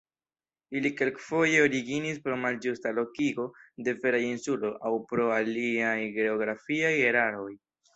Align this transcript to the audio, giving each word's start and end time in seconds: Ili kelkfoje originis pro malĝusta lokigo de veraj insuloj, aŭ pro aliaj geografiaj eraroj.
Ili 0.79 0.91
kelkfoje 1.01 1.59
originis 1.65 2.17
pro 2.25 2.39
malĝusta 2.47 2.95
lokigo 3.01 3.47
de 3.89 3.97
veraj 4.01 4.25
insuloj, 4.33 4.75
aŭ 4.89 4.95
pro 5.15 5.33
aliaj 5.41 5.97
geografiaj 6.21 6.97
eraroj. 7.17 7.51